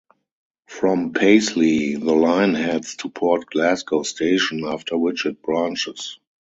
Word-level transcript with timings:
From 0.65 1.13
Paisley, 1.13 1.95
the 1.95 2.13
line 2.15 2.55
heads 2.55 2.95
to 2.95 3.09
Port 3.09 3.45
Glasgow 3.51 4.01
station, 4.01 4.63
after 4.65 4.97
which 4.97 5.27
it 5.27 5.43
branches. 5.43 6.19